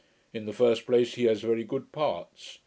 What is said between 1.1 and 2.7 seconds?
he has very good parts.